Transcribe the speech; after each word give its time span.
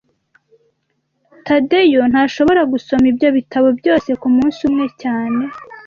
Tadeyo 1.45 2.01
ntashobora 2.11 2.61
gusoma 2.71 3.05
ibyo 3.11 3.29
bitabo 3.37 3.67
byose 3.79 4.09
kumunsi 4.21 4.59
umwe 4.69 4.85
cyane 5.01 5.41